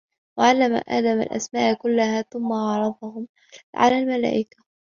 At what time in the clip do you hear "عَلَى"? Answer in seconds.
3.75-3.99